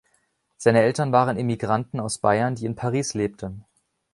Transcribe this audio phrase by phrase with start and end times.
[0.57, 3.65] Seine Eltern waren Immigranten aus Bayern, die in Paris lebten.